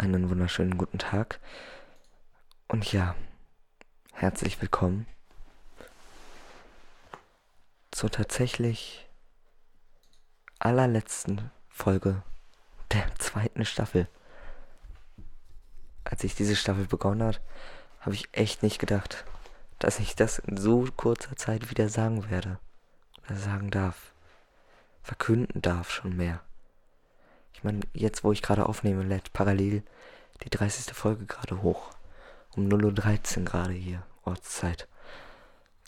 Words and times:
einen 0.00 0.30
wunderschönen 0.30 0.78
guten 0.78 0.98
Tag. 0.98 1.40
Und 2.68 2.90
ja, 2.90 3.14
herzlich 4.14 4.58
willkommen 4.62 5.06
zur 7.90 8.10
tatsächlich 8.10 9.06
allerletzten 10.58 11.50
Folge 11.68 12.22
der 12.92 13.14
zweiten 13.16 13.66
Staffel. 13.66 14.08
Als 16.04 16.24
ich 16.24 16.34
diese 16.34 16.56
Staffel 16.56 16.86
begonnen 16.86 17.22
hat, 17.22 17.42
habe 18.00 18.14
ich 18.14 18.30
echt 18.32 18.62
nicht 18.62 18.78
gedacht, 18.78 19.26
dass 19.78 19.98
ich 19.98 20.16
das 20.16 20.38
in 20.38 20.56
so 20.56 20.88
kurzer 20.96 21.36
Zeit 21.36 21.68
wieder 21.68 21.90
sagen 21.90 22.30
werde. 22.30 22.58
Oder 23.26 23.36
sagen 23.36 23.70
darf. 23.70 24.14
Verkünden 25.02 25.60
darf 25.60 25.90
schon 25.90 26.16
mehr. 26.16 26.42
Ich 27.60 27.64
meine, 27.64 27.80
jetzt 27.92 28.24
wo 28.24 28.32
ich 28.32 28.40
gerade 28.40 28.64
aufnehme, 28.64 29.02
lädt 29.02 29.34
parallel 29.34 29.82
die 30.42 30.48
30. 30.48 30.94
Folge 30.94 31.26
gerade 31.26 31.60
hoch. 31.60 31.90
Um 32.56 32.68
0.13 32.68 33.40
Uhr 33.40 33.44
gerade 33.44 33.74
hier, 33.74 34.02
Ortszeit. 34.24 34.88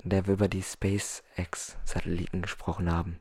In 0.04 0.10
der 0.10 0.26
wir 0.26 0.34
über 0.34 0.48
die 0.48 0.62
SpaceX-Satelliten 0.62 2.42
gesprochen 2.42 2.92
haben. 2.92 3.18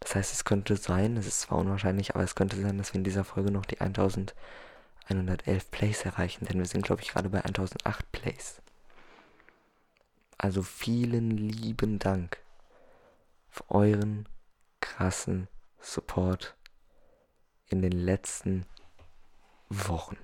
Das 0.00 0.16
heißt, 0.16 0.32
es 0.32 0.44
könnte 0.44 0.74
sein, 0.74 1.16
es 1.16 1.28
ist 1.28 1.42
zwar 1.42 1.58
unwahrscheinlich, 1.58 2.16
aber 2.16 2.24
es 2.24 2.34
könnte 2.34 2.60
sein, 2.60 2.78
dass 2.78 2.92
wir 2.94 2.98
in 2.98 3.04
dieser 3.04 3.22
Folge 3.22 3.52
noch 3.52 3.64
die 3.64 3.80
1111 3.80 5.70
Plays 5.70 6.04
erreichen, 6.04 6.46
denn 6.46 6.58
wir 6.58 6.66
sind, 6.66 6.84
glaube 6.84 7.02
ich, 7.02 7.10
gerade 7.10 7.28
bei 7.28 7.44
1008 7.44 8.10
Plays. 8.10 8.60
Also 10.36 10.64
vielen 10.64 11.30
lieben 11.30 12.00
Dank 12.00 12.38
für 13.50 13.70
euren 13.70 14.28
krassen 14.80 15.46
Support 15.78 16.56
in 17.70 17.80
den 17.80 17.92
letzten 17.92 18.66
Wochen. 19.70 20.18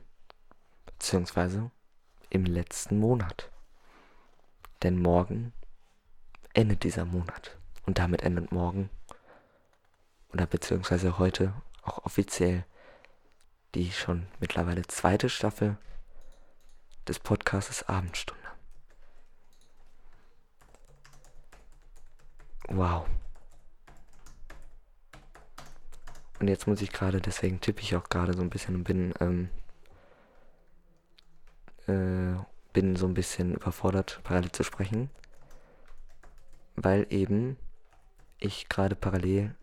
Beziehungsweise 0.84 1.70
im 2.28 2.44
letzten 2.44 2.98
Monat. 2.98 3.50
Denn 4.82 5.00
morgen 5.00 5.52
endet 6.52 6.82
dieser 6.82 7.04
Monat. 7.04 7.56
Und 7.86 7.98
damit 7.98 8.22
endet 8.22 8.52
morgen 8.52 8.90
oder 10.32 10.46
beziehungsweise 10.46 11.18
heute 11.18 11.54
auch 11.82 12.04
offiziell 12.04 12.64
die 13.74 13.92
schon 13.92 14.26
mittlerweile 14.40 14.82
zweite 14.86 15.28
Staffel 15.28 15.76
des 17.06 17.20
Podcasts 17.20 17.84
Abendstunde. 17.84 18.42
Wow. 22.68 23.06
Und 26.38 26.48
jetzt 26.48 26.66
muss 26.66 26.82
ich 26.82 26.92
gerade, 26.92 27.20
deswegen 27.20 27.60
tippe 27.60 27.80
ich 27.80 27.96
auch 27.96 28.08
gerade 28.08 28.34
so 28.34 28.42
ein 28.42 28.50
bisschen 28.50 28.74
und 28.76 28.84
bin, 28.84 29.14
ähm, 29.20 29.48
äh, 31.86 32.38
bin 32.72 32.96
so 32.96 33.06
ein 33.06 33.14
bisschen 33.14 33.54
überfordert, 33.54 34.20
parallel 34.22 34.52
zu 34.52 34.62
sprechen. 34.62 35.10
Weil 36.74 37.06
eben 37.08 37.56
ich 38.38 38.68
gerade 38.68 38.96
parallel 38.96 39.54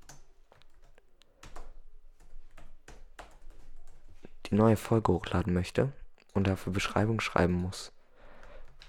die 4.47 4.55
neue 4.55 4.77
Folge 4.77 5.11
hochladen 5.11 5.53
möchte 5.53 5.91
und 6.33 6.47
dafür 6.47 6.73
Beschreibung 6.73 7.19
schreiben 7.19 7.53
muss. 7.53 7.91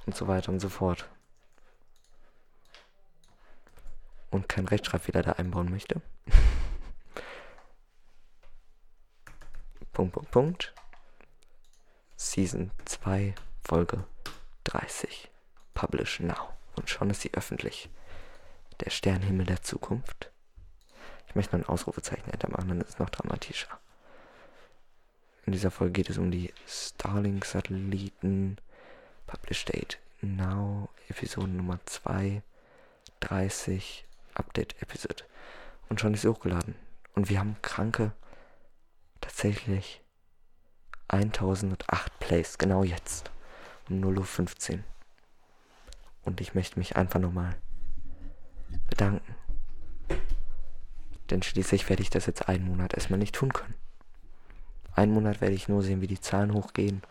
Und 0.06 0.16
so 0.16 0.26
weiter 0.26 0.52
und 0.52 0.60
so 0.60 0.68
fort. 0.68 1.08
Und 4.30 4.48
kein 4.48 4.66
Rechtschreibfehler 4.66 5.22
da 5.22 5.32
einbauen 5.32 5.70
möchte. 5.70 6.00
Punkt, 9.94 10.12
Punkt, 10.12 10.30
Punkt. 10.32 10.74
Season 12.16 12.72
2, 12.84 13.32
Folge 13.62 14.04
30. 14.64 15.30
Publish 15.72 16.18
now. 16.18 16.48
Und 16.74 16.90
schon 16.90 17.10
ist 17.10 17.20
sie 17.20 17.32
öffentlich. 17.32 17.88
Der 18.80 18.90
Sternhimmel 18.90 19.46
der 19.46 19.62
Zukunft. 19.62 20.32
Ich 21.28 21.36
möchte 21.36 21.56
noch 21.56 21.64
ein 21.64 21.72
Ausrufezeichen 21.72 22.28
hintermachen, 22.28 22.70
dann 22.70 22.80
ist 22.80 22.88
es 22.88 22.98
noch 22.98 23.08
dramatischer. 23.08 23.78
In 25.46 25.52
dieser 25.52 25.70
Folge 25.70 25.92
geht 25.92 26.10
es 26.10 26.18
um 26.18 26.32
die 26.32 26.52
Starlink-Satelliten. 26.66 28.58
Publish 29.28 29.64
Date 29.64 30.00
now. 30.22 30.88
Episode 31.08 31.52
Nummer 31.52 31.78
2. 31.86 32.42
30. 33.20 34.04
Update 34.34 34.74
Episode. 34.82 35.22
Und 35.88 36.00
schon 36.00 36.14
ist 36.14 36.22
sie 36.22 36.28
hochgeladen. 36.28 36.74
Und 37.14 37.28
wir 37.28 37.38
haben 37.38 37.54
kranke 37.62 38.12
tatsächlich 39.24 40.02
1008 41.08 42.18
Plays, 42.20 42.58
genau 42.58 42.84
jetzt, 42.84 43.30
um 43.88 44.00
0.15 44.02 44.74
Uhr. 44.74 44.84
Und 46.24 46.40
ich 46.40 46.54
möchte 46.54 46.78
mich 46.78 46.96
einfach 46.96 47.20
nochmal 47.20 47.56
bedanken. 48.88 49.34
Denn 51.30 51.42
schließlich 51.42 51.88
werde 51.88 52.02
ich 52.02 52.10
das 52.10 52.26
jetzt 52.26 52.48
einen 52.48 52.66
Monat 52.66 52.94
erstmal 52.94 53.18
nicht 53.18 53.34
tun 53.34 53.52
können. 53.52 53.74
Einen 54.92 55.12
Monat 55.12 55.40
werde 55.40 55.54
ich 55.54 55.68
nur 55.68 55.82
sehen, 55.82 56.02
wie 56.02 56.06
die 56.06 56.20
Zahlen 56.20 56.52
hochgehen, 56.52 57.02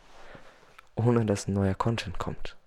ohne 0.96 1.26
dass 1.26 1.48
ein 1.48 1.54
neuer 1.54 1.76
Content 1.76 2.20
kommt. 2.20 2.58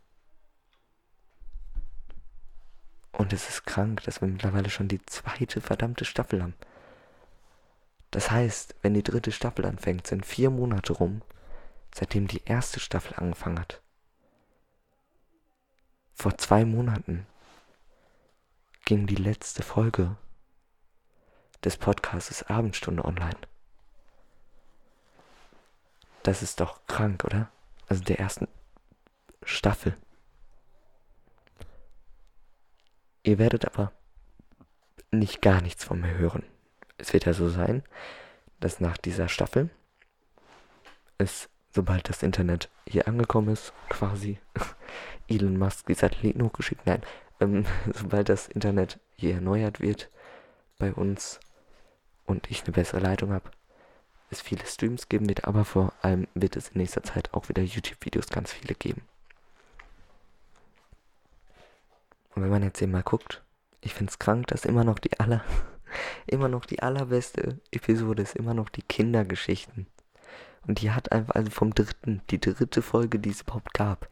Und 3.12 3.32
es 3.32 3.48
ist 3.48 3.64
krank, 3.64 4.02
dass 4.02 4.20
wir 4.20 4.28
mittlerweile 4.28 4.70
schon 4.70 4.88
die 4.88 5.04
zweite 5.06 5.60
verdammte 5.60 6.04
Staffel 6.04 6.42
haben. 6.42 6.54
Das 8.10 8.30
heißt, 8.30 8.76
wenn 8.82 8.94
die 8.94 9.02
dritte 9.02 9.32
Staffel 9.32 9.64
anfängt, 9.66 10.06
sind 10.06 10.24
vier 10.24 10.50
Monate 10.50 10.92
rum, 10.92 11.22
seitdem 11.94 12.28
die 12.28 12.42
erste 12.44 12.80
Staffel 12.80 13.14
angefangen 13.16 13.58
hat. 13.58 13.82
Vor 16.14 16.38
zwei 16.38 16.64
Monaten 16.64 17.26
ging 18.84 19.06
die 19.06 19.16
letzte 19.16 19.62
Folge 19.62 20.16
des 21.64 21.76
Podcasts 21.76 22.42
Abendstunde 22.44 23.04
online. 23.04 23.38
Das 26.22 26.42
ist 26.42 26.60
doch 26.60 26.86
krank, 26.86 27.24
oder? 27.24 27.50
Also 27.88 28.02
der 28.02 28.18
ersten 28.18 28.48
Staffel. 29.42 29.96
Ihr 33.22 33.38
werdet 33.38 33.64
aber 33.64 33.92
nicht 35.10 35.42
gar 35.42 35.60
nichts 35.60 35.84
von 35.84 36.00
mir 36.00 36.14
hören 36.14 36.44
es 36.98 37.12
wird 37.12 37.26
ja 37.26 37.32
so 37.32 37.48
sein, 37.48 37.82
dass 38.60 38.80
nach 38.80 38.96
dieser 38.96 39.28
Staffel 39.28 39.70
es, 41.18 41.48
sobald 41.70 42.08
das 42.08 42.22
Internet 42.22 42.70
hier 42.86 43.08
angekommen 43.08 43.48
ist, 43.48 43.72
quasi 43.88 44.38
Elon 45.28 45.58
Musk 45.58 45.86
die 45.86 45.94
Satelliten 45.94 46.42
hochgeschickt, 46.42 46.86
nein, 46.86 47.02
ähm, 47.40 47.66
sobald 47.92 48.28
das 48.28 48.48
Internet 48.48 49.00
hier 49.16 49.34
erneuert 49.34 49.80
wird 49.80 50.10
bei 50.78 50.92
uns 50.92 51.40
und 52.26 52.50
ich 52.50 52.64
eine 52.64 52.72
bessere 52.72 53.00
Leitung 53.00 53.32
habe, 53.32 53.50
es 54.30 54.40
viele 54.40 54.66
Streams 54.66 55.08
geben 55.08 55.28
wird, 55.28 55.44
aber 55.44 55.64
vor 55.64 55.92
allem 56.02 56.26
wird 56.34 56.56
es 56.56 56.70
in 56.70 56.78
nächster 56.78 57.02
Zeit 57.02 57.32
auch 57.32 57.48
wieder 57.48 57.62
YouTube-Videos 57.62 58.28
ganz 58.28 58.52
viele 58.52 58.74
geben. 58.74 59.02
Und 62.34 62.42
wenn 62.42 62.50
man 62.50 62.62
jetzt 62.62 62.80
hier 62.80 62.88
mal 62.88 63.02
guckt, 63.02 63.42
ich 63.80 63.94
finde 63.94 64.10
es 64.10 64.18
krank, 64.18 64.48
dass 64.48 64.64
immer 64.64 64.84
noch 64.84 64.98
die 64.98 65.18
aller 65.18 65.44
immer 66.26 66.48
noch 66.48 66.66
die 66.66 66.82
allerbeste 66.82 67.60
Episode 67.70 68.22
ist 68.22 68.36
immer 68.36 68.54
noch 68.54 68.68
die 68.68 68.82
Kindergeschichten. 68.82 69.86
Und 70.66 70.80
die 70.80 70.90
hat 70.90 71.12
einfach, 71.12 71.34
also 71.34 71.50
vom 71.50 71.74
dritten, 71.74 72.22
die 72.30 72.40
dritte 72.40 72.82
Folge, 72.82 73.18
die 73.18 73.30
es 73.30 73.42
überhaupt 73.42 73.72
gab. 73.72 74.08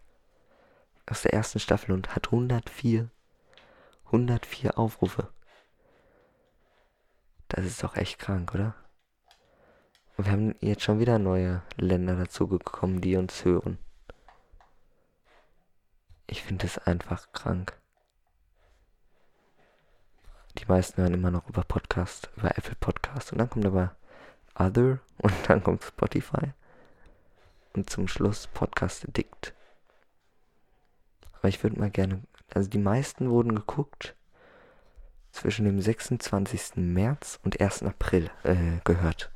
Aus 1.06 1.22
der 1.22 1.34
ersten 1.34 1.58
Staffel 1.58 1.92
und 1.92 2.14
hat 2.14 2.26
104, 2.28 3.10
104 4.06 4.78
Aufrufe. 4.78 5.28
Das 7.48 7.64
ist 7.64 7.82
doch 7.82 7.96
echt 7.96 8.18
krank, 8.18 8.54
oder? 8.54 8.74
Und 10.16 10.26
wir 10.26 10.32
haben 10.32 10.54
jetzt 10.60 10.82
schon 10.82 11.00
wieder 11.00 11.18
neue 11.18 11.62
Länder 11.76 12.16
dazugekommen, 12.16 13.00
die 13.00 13.16
uns 13.16 13.44
hören. 13.44 13.78
Ich 16.26 16.42
finde 16.42 16.66
es 16.66 16.78
einfach 16.78 17.32
krank. 17.32 17.78
Die 20.58 20.66
meisten 20.66 21.02
hören 21.02 21.14
immer 21.14 21.32
noch 21.32 21.48
über 21.48 21.64
Podcast, 21.64 22.30
über 22.36 22.56
Apple 22.56 22.76
Podcast. 22.78 23.32
Und 23.32 23.38
dann 23.38 23.50
kommt 23.50 23.66
aber 23.66 23.96
Other 24.54 25.00
und 25.18 25.34
dann 25.48 25.62
kommt 25.62 25.82
Spotify. 25.82 26.52
Und 27.74 27.90
zum 27.90 28.06
Schluss 28.06 28.46
Podcast 28.46 29.08
Addict. 29.08 29.52
Aber 31.32 31.48
ich 31.48 31.62
würde 31.62 31.78
mal 31.78 31.90
gerne, 31.90 32.22
also 32.54 32.70
die 32.70 32.78
meisten 32.78 33.30
wurden 33.30 33.56
geguckt 33.56 34.14
zwischen 35.32 35.64
dem 35.64 35.80
26. 35.80 36.76
März 36.76 37.40
und 37.42 37.60
1. 37.60 37.82
April 37.82 38.30
äh, 38.44 38.78
gehört. 38.84 39.32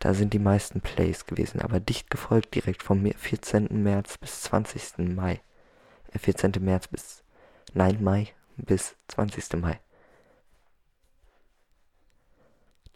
Da 0.00 0.12
sind 0.12 0.34
die 0.34 0.38
meisten 0.38 0.82
Plays 0.82 1.24
gewesen, 1.24 1.62
aber 1.62 1.80
dicht 1.80 2.10
gefolgt 2.10 2.54
direkt 2.54 2.82
vom 2.82 3.04
14. 3.04 3.82
März 3.82 4.18
bis 4.18 4.42
20. 4.42 4.98
Mai. 4.98 5.40
Äh, 6.12 6.18
14. 6.18 6.52
März 6.60 6.88
bis 6.88 7.24
9. 7.72 8.04
Mai 8.04 8.34
bis 8.58 8.96
20. 9.08 9.54
Mai. 9.54 9.80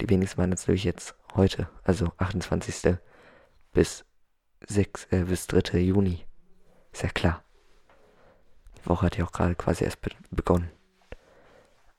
Die 0.01 0.09
wenigsten 0.09 0.37
waren 0.37 0.49
natürlich 0.49 0.83
jetzt 0.83 1.15
heute, 1.35 1.69
also 1.83 2.11
28. 2.17 2.97
bis 3.71 4.05
6, 4.67 5.07
äh, 5.11 5.23
bis 5.23 5.47
3. 5.47 5.79
Juni. 5.79 6.25
Ist 6.91 7.03
ja 7.03 7.09
klar. 7.09 7.43
Die 8.77 8.89
Woche 8.89 9.05
hat 9.05 9.17
ja 9.17 9.25
auch 9.25 9.31
gerade 9.31 9.55
quasi 9.55 9.83
erst 9.83 10.01
be 10.01 10.11
begonnen. 10.31 10.69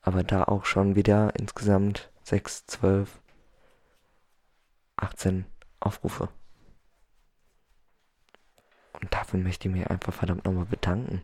Aber 0.03 0.23
da 0.23 0.45
auch 0.45 0.67
schon 0.67 0.97
wieder 0.97 1.35
insgesamt 1.37 2.11
6, 2.25 2.67
12, 2.67 3.21
18 4.97 5.47
Aufrufe. 5.81 6.29
Und 9.01 9.13
dafür 9.13 9.41
möchte 9.41 9.69
ich 9.69 9.75
mich 9.75 9.87
einfach 9.89 10.13
verdammt 10.13 10.45
nochmal 10.45 10.67
bedanken. 10.67 11.23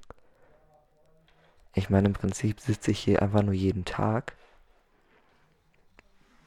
Ich 1.75 1.91
meine, 1.91 2.09
im 2.09 2.15
Prinzip 2.15 2.61
sitze 2.61 2.91
ich 2.91 3.01
hier 3.01 3.23
einfach 3.23 3.43
nur 3.43 3.55
jeden 3.55 3.85
Tag, 3.85 4.35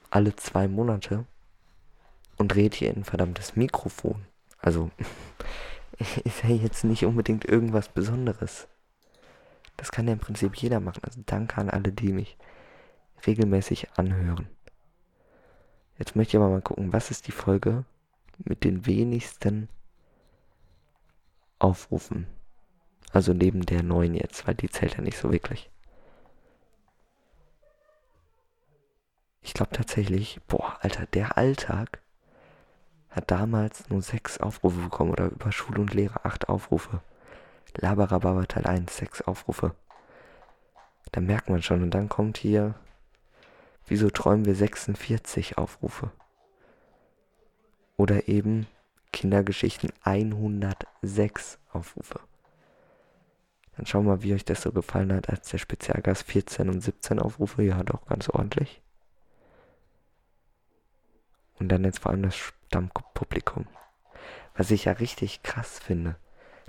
alle 0.09 0.35
zwei 0.35 0.67
Monate 0.67 1.25
und 2.37 2.55
rede 2.55 2.75
hier 2.75 2.89
in 2.89 2.97
ein 2.97 3.03
verdammtes 3.05 3.55
Mikrofon. 3.55 4.25
Also, 4.59 4.91
ist 6.23 6.43
ja 6.43 6.49
jetzt 6.49 6.83
nicht 6.83 7.05
unbedingt 7.05 7.45
irgendwas 7.45 7.89
Besonderes. 7.89 8.67
Das 9.77 9.91
kann 9.91 10.07
ja 10.07 10.13
im 10.13 10.19
Prinzip 10.19 10.55
jeder 10.55 10.79
machen. 10.79 11.03
Also 11.03 11.21
danke 11.25 11.57
an 11.57 11.69
alle, 11.69 11.91
die 11.91 12.13
mich 12.13 12.37
regelmäßig 13.25 13.91
anhören. 13.97 14.47
Jetzt 15.97 16.15
möchte 16.15 16.31
ich 16.31 16.41
aber 16.41 16.49
mal 16.49 16.61
gucken, 16.61 16.93
was 16.93 17.11
ist 17.11 17.27
die 17.27 17.31
Folge 17.31 17.85
mit 18.37 18.63
den 18.63 18.85
wenigsten 18.85 19.69
Aufrufen. 21.59 22.27
Also 23.13 23.33
neben 23.33 23.65
der 23.65 23.83
neuen 23.83 24.15
jetzt, 24.15 24.47
weil 24.47 24.55
die 24.55 24.69
zählt 24.69 24.95
ja 24.95 25.01
nicht 25.01 25.17
so 25.17 25.31
wirklich. 25.31 25.69
Ich 29.43 29.53
glaube 29.53 29.71
tatsächlich, 29.71 30.39
boah, 30.47 30.77
Alter, 30.81 31.05
der 31.05 31.37
Alltag 31.37 31.99
hat 33.11 33.29
damals 33.29 33.87
nur 33.89 34.01
sechs 34.01 34.39
Aufrufe 34.39 34.81
bekommen 34.81 35.11
oder 35.11 35.27
über 35.27 35.51
Schule 35.51 35.79
und 35.79 35.93
Lehre 35.93 36.25
acht 36.25 36.49
Aufrufe. 36.49 37.01
Labarababa 37.77 38.45
Teil 38.45 38.65
1, 38.65 38.97
sechs 38.97 39.21
Aufrufe. 39.21 39.75
Da 41.11 41.21
merkt 41.21 41.49
man 41.49 41.61
schon. 41.61 41.83
Und 41.83 41.91
dann 41.91 42.09
kommt 42.09 42.37
hier, 42.37 42.73
wieso 43.85 44.09
träumen 44.09 44.45
wir 44.45 44.55
46 44.55 45.57
Aufrufe? 45.59 46.11
Oder 47.97 48.27
eben 48.27 48.65
Kindergeschichten 49.11 49.91
106 50.03 51.59
Aufrufe. 51.71 52.19
Dann 53.77 53.85
schauen 53.85 54.05
wir 54.05 54.11
mal, 54.11 54.23
wie 54.23 54.33
euch 54.33 54.45
das 54.45 54.61
so 54.61 54.71
gefallen 54.71 55.13
hat 55.13 55.29
als 55.29 55.49
der 55.49 55.57
Spezialgast 55.57 56.23
14 56.23 56.69
und 56.69 56.81
17 56.81 57.19
Aufrufe. 57.19 57.63
Ja, 57.63 57.81
doch 57.83 58.05
ganz 58.05 58.29
ordentlich. 58.29 58.81
Und 61.59 61.69
dann 61.69 61.83
jetzt 61.83 61.99
vor 61.99 62.11
allem 62.11 62.23
das 62.23 62.35
Stammpublikum. 62.35 63.67
Was 64.55 64.69
ich 64.69 64.85
ja 64.85 64.93
richtig 64.93 65.41
krass 65.43 65.79
finde, 65.79 66.15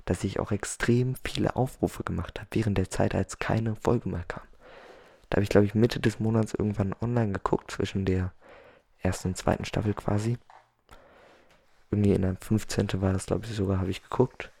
dass 0.05 0.23
ich 0.23 0.39
auch 0.39 0.51
extrem 0.51 1.15
viele 1.23 1.55
Aufrufe 1.55 2.03
gemacht 2.03 2.39
habe 2.39 2.49
während 2.51 2.77
der 2.77 2.89
Zeit, 2.89 3.13
als 3.13 3.39
keine 3.39 3.75
Folge 3.75 4.09
mehr 4.09 4.23
kam. 4.27 4.43
Da 5.29 5.37
habe 5.37 5.43
ich, 5.43 5.49
glaube 5.49 5.65
ich, 5.65 5.75
Mitte 5.75 5.99
des 5.99 6.19
Monats 6.19 6.53
irgendwann 6.53 6.95
online 7.01 7.33
geguckt, 7.33 7.71
zwischen 7.71 8.05
der 8.05 8.31
ersten 8.99 9.29
und 9.29 9.37
zweiten 9.37 9.65
Staffel 9.65 9.93
quasi. 9.93 10.37
Irgendwie 11.91 12.13
in 12.13 12.21
der 12.21 12.35
15. 12.35 13.01
war 13.01 13.13
das, 13.13 13.25
glaube 13.25 13.45
ich, 13.45 13.55
sogar, 13.55 13.79
habe 13.79 13.89
ich 13.89 14.03
geguckt. 14.03 14.51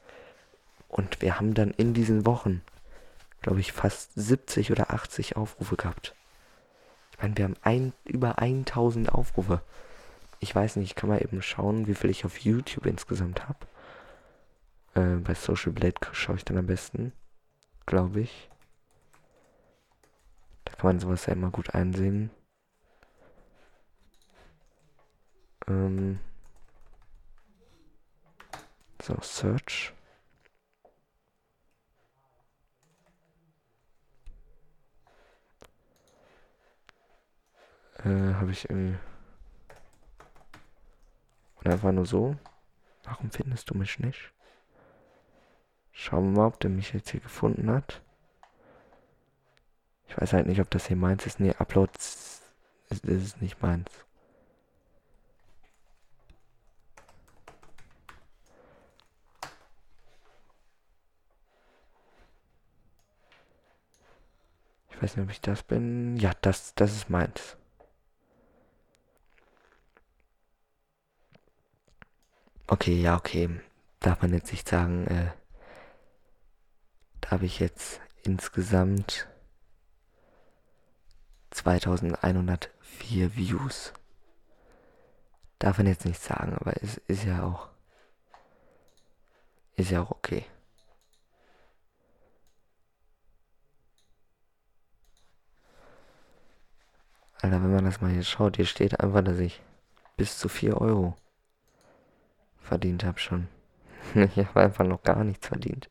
Und 0.95 1.21
wir 1.21 1.37
haben 1.37 1.53
dann 1.53 1.71
in 1.71 1.93
diesen 1.93 2.25
Wochen, 2.25 2.61
glaube 3.41 3.59
ich, 3.59 3.73
fast 3.73 4.13
70 4.15 4.71
oder 4.71 4.91
80 4.91 5.35
Aufrufe 5.35 5.75
gehabt. 5.75 6.15
Ich 7.11 7.21
meine, 7.21 7.35
wir 7.35 7.43
haben 7.43 7.57
ein, 7.63 7.91
über 8.05 8.39
1000 8.39 9.09
Aufrufe. 9.11 9.61
Ich 10.39 10.55
weiß 10.55 10.77
nicht, 10.77 10.91
ich 10.91 10.95
kann 10.95 11.09
mal 11.09 11.21
eben 11.21 11.41
schauen, 11.41 11.87
wie 11.87 11.95
viel 11.95 12.09
ich 12.09 12.23
auf 12.23 12.37
YouTube 12.37 12.85
insgesamt 12.85 13.45
habe. 13.45 13.59
Äh, 14.93 15.17
bei 15.17 15.33
Social 15.33 15.73
Blade 15.73 15.99
schaue 16.13 16.37
ich 16.37 16.45
dann 16.45 16.57
am 16.57 16.67
besten, 16.67 17.11
glaube 17.85 18.21
ich. 18.21 18.49
Da 20.63 20.75
kann 20.75 20.91
man 20.91 20.99
sowas 21.01 21.25
ja 21.25 21.33
immer 21.33 21.51
gut 21.51 21.75
einsehen. 21.75 22.29
Ähm 25.67 26.21
so, 29.01 29.17
Search. 29.21 29.94
Äh, 38.05 38.35
habe 38.35 38.51
ich 38.51 38.69
irgendwie. 38.69 38.97
Und 41.55 41.67
einfach 41.67 41.91
nur 41.91 42.05
so. 42.05 42.35
Warum 43.03 43.31
findest 43.31 43.69
du 43.69 43.75
mich 43.75 43.99
nicht? 43.99 44.31
Schauen 45.91 46.33
wir 46.33 46.41
mal, 46.41 46.47
ob 46.47 46.59
der 46.59 46.69
mich 46.69 46.93
jetzt 46.93 47.09
hier 47.09 47.19
gefunden 47.19 47.71
hat. 47.71 48.01
Ich 50.07 50.21
weiß 50.21 50.33
halt 50.33 50.47
nicht, 50.47 50.61
ob 50.61 50.69
das 50.69 50.87
hier 50.87 50.97
meins 50.97 51.25
ist. 51.25 51.39
Nee, 51.39 51.55
Uploads 51.57 52.41
ist, 52.89 53.05
ist 53.05 53.41
nicht 53.41 53.61
meins. 53.61 53.89
Ich 64.89 65.01
weiß 65.01 65.17
nicht, 65.17 65.25
ob 65.25 65.31
ich 65.31 65.41
das 65.41 65.63
bin. 65.63 66.17
Ja, 66.17 66.31
das, 66.41 66.75
das 66.75 66.95
ist 66.95 67.09
meins. 67.09 67.57
Okay, 72.67 72.99
ja, 72.99 73.15
okay. 73.15 73.61
Darf 73.99 74.21
man 74.21 74.33
jetzt 74.33 74.51
nicht 74.51 74.67
sagen, 74.67 75.05
äh, 75.07 75.31
da 77.21 77.31
habe 77.31 77.45
ich 77.45 77.59
jetzt 77.59 78.01
insgesamt 78.23 79.27
2104 81.51 83.35
Views. 83.35 83.93
Darf 85.59 85.77
man 85.77 85.87
jetzt 85.87 86.05
nicht 86.05 86.21
sagen, 86.21 86.53
aber 86.55 86.73
es 86.81 86.97
ist 87.07 87.23
ja 87.23 87.43
auch. 87.43 87.69
Ist 89.75 89.91
ja 89.91 90.01
auch 90.01 90.11
okay. 90.11 90.45
Alter, 97.41 97.61
wenn 97.61 97.73
man 97.75 97.85
das 97.85 98.01
mal 98.01 98.11
hier 98.11 98.23
schaut, 98.23 98.55
hier 98.55 98.65
steht 98.65 98.99
einfach, 98.99 99.23
dass 99.23 99.37
ich 99.37 99.61
bis 100.17 100.39
zu 100.39 100.49
4 100.49 100.81
Euro 100.81 101.15
verdient 102.65 103.03
habe 103.03 103.19
schon. 103.19 103.47
Ich 104.15 104.37
habe 104.37 104.61
einfach 104.61 104.85
noch 104.85 105.01
gar 105.03 105.23
nichts 105.23 105.47
verdient 105.47 105.89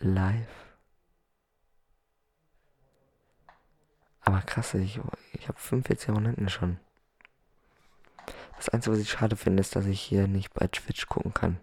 live. 0.00 0.74
Aber 4.20 4.40
krass, 4.42 4.74
ich, 4.74 5.00
ich 5.32 5.48
habe 5.48 5.58
45 5.58 6.10
Abonnenten 6.10 6.48
schon. 6.48 6.78
Das 8.56 8.68
Einzige, 8.68 8.94
was 8.96 9.02
ich 9.02 9.10
schade 9.10 9.36
finde, 9.36 9.60
ist, 9.60 9.76
dass 9.76 9.86
ich 9.86 10.00
hier 10.00 10.26
nicht 10.26 10.52
bei 10.54 10.66
Twitch 10.66 11.06
gucken 11.06 11.32
kann. 11.32 11.58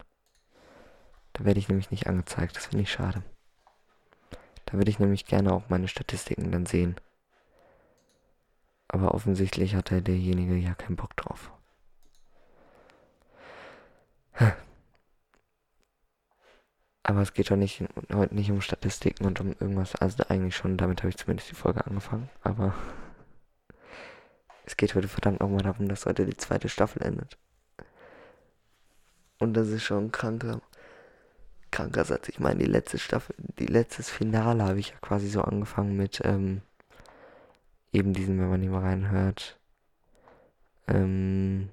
Da 1.34 1.44
werde 1.44 1.60
ich 1.60 1.68
nämlich 1.68 1.92
nicht 1.92 2.08
angezeigt. 2.08 2.56
Das 2.56 2.68
finde 2.68 2.84
ich 2.84 2.92
schade. 2.92 3.24
Da 4.66 4.74
würde 4.74 4.90
ich 4.90 5.00
nämlich 5.00 5.26
gerne 5.26 5.52
auch 5.52 5.70
meine 5.70 5.88
Statistiken 5.88 6.52
dann 6.52 6.66
sehen. 6.66 6.96
Aber 8.88 9.14
offensichtlich 9.14 9.76
hat 9.76 9.90
derjenige 9.90 10.56
ja 10.56 10.76
keinen 10.76 10.96
Bock 10.96 11.18
drauf. 11.18 11.52
Aber 17.04 17.22
es 17.22 17.34
geht 17.34 17.52
doch 17.52 17.58
nicht, 17.58 17.84
heute 18.14 18.34
nicht 18.34 18.50
um 18.50 18.62
Statistiken 18.62 19.26
und 19.26 19.42
um 19.42 19.50
irgendwas. 19.60 19.96
Also 19.96 20.24
eigentlich 20.30 20.56
schon, 20.56 20.78
damit 20.78 21.02
habe 21.02 21.10
ich 21.10 21.18
zumindest 21.18 21.52
die 21.52 21.56
Folge 21.56 21.86
angefangen. 21.86 22.30
Aber 22.42 22.74
es 24.66 24.78
geht 24.78 24.96
heute 24.96 25.10
verdammt 25.10 25.42
nochmal 25.42 25.64
darum, 25.64 25.90
dass 25.90 26.06
heute 26.06 26.26
die 26.26 26.38
zweite 26.38 26.70
Staffel 26.70 27.02
endet. 27.02 27.38
Und 29.40 29.56
das 29.56 29.68
ist 29.68 29.84
schon 29.84 30.06
ein 30.06 30.12
kranker, 30.14 30.62
kranker 31.72 32.06
Satz. 32.06 32.30
Ich 32.30 32.40
meine, 32.40 32.60
die 32.60 32.72
letzte 32.72 32.98
Staffel, 32.98 33.36
die 33.38 33.66
letztes 33.66 34.10
Finale 34.10 34.64
habe 34.64 34.80
ich 34.80 34.92
ja 34.92 34.96
quasi 35.02 35.28
so 35.28 35.42
angefangen 35.42 35.98
mit 35.98 36.22
ähm, 36.24 36.62
eben 37.92 38.14
diesen, 38.14 38.40
wenn 38.40 38.50
man 38.50 38.62
hier 38.62 38.72
mal 38.72 38.80
reinhört. 38.80 39.60
Ähm, 40.88 41.70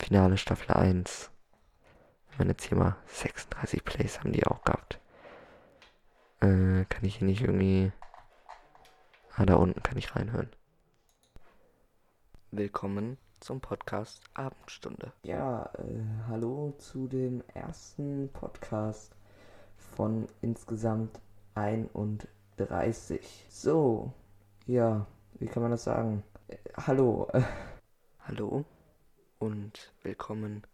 Finale 0.00 0.36
Staffel 0.36 0.72
1 0.72 1.30
meine 2.38 2.50
jetzt 2.50 2.64
hier 2.64 2.76
mal 2.76 2.96
36 3.06 3.84
Plays 3.84 4.20
haben 4.20 4.32
die 4.32 4.46
auch 4.46 4.62
gehabt. 4.62 5.00
Äh, 6.40 6.84
kann 6.86 7.04
ich 7.04 7.16
hier 7.16 7.26
nicht 7.26 7.40
irgendwie... 7.40 7.92
Ah, 9.34 9.46
da 9.46 9.54
unten 9.54 9.82
kann 9.82 9.98
ich 9.98 10.14
reinhören. 10.14 10.50
Willkommen 12.50 13.18
zum 13.40 13.60
Podcast 13.60 14.22
Abendstunde. 14.34 15.12
Ja, 15.22 15.70
äh, 15.78 16.26
hallo 16.28 16.74
zu 16.78 17.06
dem 17.06 17.42
ersten 17.54 18.30
Podcast 18.32 19.14
von 19.76 20.26
insgesamt 20.40 21.20
31. 21.54 23.46
So, 23.48 24.12
ja, 24.66 25.06
wie 25.38 25.46
kann 25.46 25.62
man 25.62 25.70
das 25.70 25.84
sagen? 25.84 26.22
Äh, 26.48 26.56
hallo. 26.76 27.28
Hallo 28.28 28.64
und 29.38 29.94
willkommen 30.02 30.66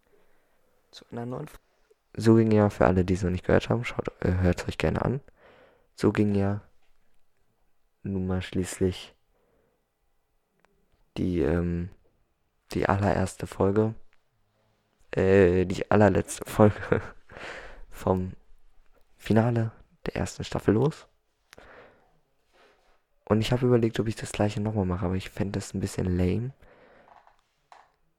zu 0.92 1.04
einer 1.10 1.26
neuen 1.26 1.48
Folge. 1.48 1.62
So 2.14 2.34
ging 2.34 2.52
ja 2.52 2.70
für 2.70 2.86
alle, 2.86 3.04
die 3.04 3.14
es 3.14 3.22
noch 3.22 3.30
nicht 3.30 3.46
gehört 3.46 3.68
haben, 3.68 3.84
schaut, 3.84 4.08
äh, 4.20 4.32
hört 4.34 4.60
es 4.60 4.68
euch 4.68 4.78
gerne 4.78 5.02
an. 5.02 5.20
So 5.94 6.12
ging 6.12 6.34
ja 6.34 6.60
nun 8.02 8.26
mal 8.26 8.42
schließlich 8.42 9.14
die, 11.16 11.40
ähm, 11.40 11.88
die 12.72 12.88
allererste 12.88 13.46
Folge, 13.46 13.94
äh, 15.12 15.64
die 15.64 15.90
allerletzte 15.90 16.44
Folge 16.44 17.00
vom 17.90 18.32
Finale 19.16 19.72
der 20.06 20.16
ersten 20.16 20.44
Staffel 20.44 20.74
los. 20.74 21.06
Und 23.24 23.40
ich 23.40 23.52
habe 23.52 23.66
überlegt, 23.66 23.98
ob 24.00 24.08
ich 24.08 24.16
das 24.16 24.32
gleiche 24.32 24.60
nochmal 24.60 24.84
mache, 24.84 25.06
aber 25.06 25.14
ich 25.14 25.30
fände 25.30 25.52
das 25.58 25.72
ein 25.72 25.80
bisschen 25.80 26.18
lame. 26.18 26.52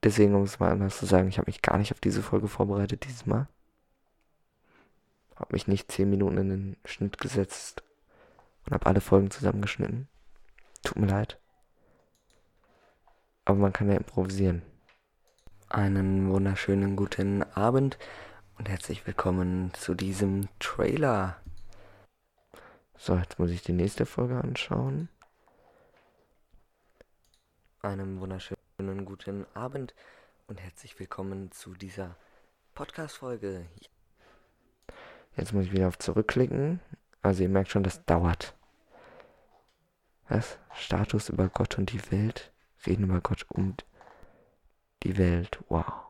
Deswegen, 0.04 0.36
um 0.36 0.44
es 0.44 0.60
mal 0.60 0.72
anders 0.72 0.98
zu 0.98 1.06
sagen, 1.06 1.30
ich 1.30 1.38
habe 1.38 1.50
mich 1.50 1.62
gar 1.62 1.78
nicht 1.78 1.94
auf 1.94 2.02
diese 2.02 2.22
Folge 2.22 2.50
vorbereitet 2.50 3.06
dieses 3.06 3.26
Mal. 3.26 3.48
Habe 5.36 5.54
mich 5.54 5.68
nicht 5.68 5.92
10 5.92 6.10
Minuten 6.10 6.38
in 6.38 6.50
den 6.50 6.78
Schnitt 6.84 7.18
gesetzt 7.18 7.84
und 8.66 8.74
habe 8.74 8.86
alle 8.86 9.02
Folgen 9.02 9.32
zusammengeschnitten. 9.32 10.10
Tut 10.84 10.98
mir 10.98 11.08
leid. 11.08 11.40
Aber 13.46 13.58
man 13.58 13.72
kann 13.72 13.90
ja 13.90 13.96
improvisieren. 13.96 14.62
Einen 15.70 16.30
wunderschönen 16.30 16.96
guten 16.96 17.42
Abend 17.56 17.98
und 18.58 18.68
herzlich 18.70 19.08
willkommen 19.08 19.74
zu 19.74 19.96
diesem 19.96 20.50
Trailer. 20.60 21.38
So, 22.98 23.16
jetzt 23.16 23.40
muss 23.40 23.52
ich 23.52 23.64
die 23.64 23.74
nächste 23.74 24.06
Folge 24.06 24.40
anschauen. 24.40 25.10
Einen 27.84 28.22
wunderschönen 28.22 29.04
guten 29.04 29.46
Abend 29.56 29.94
und 30.48 30.62
herzlich 30.62 30.98
willkommen 31.00 31.52
zu 31.52 31.74
dieser 31.74 32.16
Podcast-Folge. 32.76 33.66
Jetzt 35.36 35.52
muss 35.52 35.66
ich 35.66 35.74
wieder 35.74 35.90
auf 35.90 35.98
zurückklicken. 35.98 36.80
Also 37.22 37.44
ihr 37.44 37.50
merkt 37.50 37.72
schon, 37.72 37.84
das 37.84 38.06
dauert. 38.06 38.56
Was? 40.30 40.58
Status 40.74 41.28
über 41.28 41.50
Gott 41.50 41.78
und 41.78 41.92
die 41.92 42.10
Welt? 42.10 42.54
Reden 42.86 43.04
über 43.04 43.20
Gott 43.20 43.46
und 43.50 43.86
die 45.04 45.18
Welt. 45.18 45.60
Wow. 45.68 46.06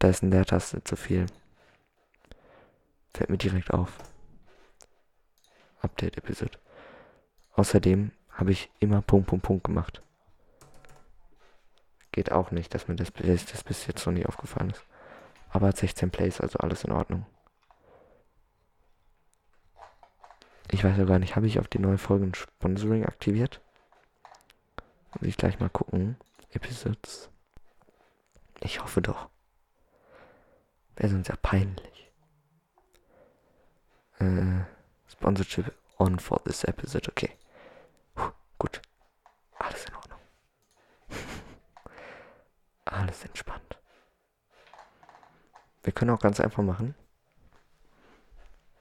Da 0.00 0.08
ist 0.08 0.24
eine 0.24 0.34
Leertaste 0.34 0.82
zu 0.82 0.96
viel. 0.96 1.26
Fällt 3.14 3.30
mir 3.30 3.38
direkt 3.38 3.70
auf. 3.70 3.98
Update 5.80 6.18
Episode. 6.18 6.58
Außerdem 7.52 8.10
habe 8.32 8.50
ich 8.50 8.70
immer 8.80 9.02
Punkt, 9.02 9.28
Punkt, 9.28 9.44
Punkt 9.44 9.64
gemacht. 9.64 10.02
Geht 12.10 12.32
auch 12.32 12.50
nicht, 12.50 12.74
dass 12.74 12.88
mir 12.88 12.96
das, 12.96 13.12
das 13.12 13.64
bis 13.64 13.86
jetzt 13.86 14.06
noch 14.06 14.12
nie 14.12 14.26
aufgefallen 14.26 14.70
ist. 14.70 14.84
Aber 15.50 15.68
hat 15.68 15.76
16 15.76 16.10
Plays, 16.10 16.40
also 16.40 16.58
alles 16.58 16.84
in 16.84 16.92
Ordnung. 16.92 17.26
Ich 20.70 20.82
weiß 20.82 20.96
ja 20.96 21.04
gar 21.04 21.18
nicht, 21.18 21.36
habe 21.36 21.46
ich 21.46 21.58
auf 21.58 21.68
die 21.68 21.78
neue 21.78 21.98
Folge 21.98 22.26
ein 22.26 22.34
Sponsoring 22.34 23.04
aktiviert? 23.04 23.60
Muss 25.14 25.28
ich 25.28 25.36
gleich 25.36 25.60
mal 25.60 25.68
gucken. 25.68 26.16
Episodes. 26.52 27.30
Ich 28.60 28.82
hoffe 28.82 29.02
doch. 29.02 29.28
Wäre 30.96 31.10
sonst 31.10 31.28
ja 31.28 31.36
peinlich. 31.36 32.10
Äh, 34.18 34.60
Sponsorship 35.08 35.74
on 35.98 36.18
for 36.18 36.42
this 36.44 36.64
episode, 36.64 37.10
okay. 37.10 37.30
Alles 39.62 39.84
in 39.84 39.94
Ordnung. 39.94 40.18
Alles 42.84 43.24
entspannt. 43.24 43.78
Wir 45.82 45.92
können 45.92 46.10
auch 46.10 46.20
ganz 46.20 46.40
einfach 46.40 46.62
machen. 46.62 46.94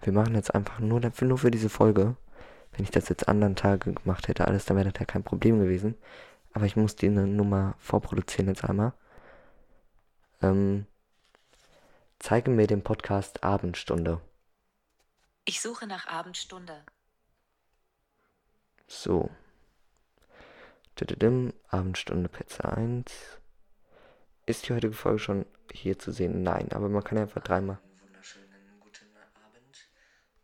Wir 0.01 0.13
machen 0.13 0.33
jetzt 0.33 0.53
einfach 0.55 0.79
nur, 0.79 0.99
dafür, 0.99 1.27
nur 1.27 1.37
für 1.37 1.51
diese 1.51 1.69
Folge. 1.69 2.15
Wenn 2.71 2.83
ich 2.83 2.91
das 2.91 3.09
jetzt 3.09 3.27
anderen 3.27 3.55
Tage 3.55 3.93
gemacht 3.93 4.27
hätte, 4.27 4.47
alles, 4.47 4.65
dann 4.65 4.77
wäre 4.77 4.89
das 4.89 4.99
ja 4.99 5.05
kein 5.05 5.23
Problem 5.23 5.59
gewesen. 5.59 5.95
Aber 6.53 6.65
ich 6.65 6.75
muss 6.75 6.95
die 6.95 7.09
Nummer 7.09 7.75
vorproduzieren 7.77 8.47
jetzt 8.47 8.63
einmal. 8.63 8.93
Ähm, 10.41 10.87
zeige 12.17 12.49
mir 12.49 12.65
den 12.65 12.83
Podcast 12.83 13.43
Abendstunde. 13.43 14.19
Ich 15.45 15.61
suche 15.61 15.85
nach 15.85 16.07
Abendstunde. 16.07 16.83
So. 18.87 19.29
Abendstunde 21.69 22.29
Pizza 22.29 22.77
1. 22.77 23.11
Ist 24.45 24.69
die 24.69 24.73
heutige 24.73 24.93
Folge 24.93 25.17
schon 25.17 25.45
hier 25.71 25.97
zu 25.97 26.11
sehen? 26.11 26.43
Nein, 26.43 26.71
aber 26.73 26.89
man 26.89 27.03
kann 27.03 27.17
einfach 27.17 27.41
dreimal. 27.41 27.79
Wunderschönen 28.01 28.79
guten 28.79 29.07
Abend 29.43 29.89